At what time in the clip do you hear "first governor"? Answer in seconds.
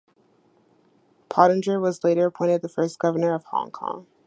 2.69-3.35